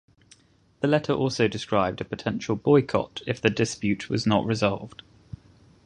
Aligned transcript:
The 0.79 0.87
letter 0.87 1.13
also 1.13 1.47
described 1.47 2.01
a 2.01 2.05
potential 2.05 2.55
boycott 2.55 3.21
if 3.27 3.39
the 3.39 3.51
dispute 3.51 4.09
was 4.09 4.25
not 4.25 4.47
resolved. 4.47 5.03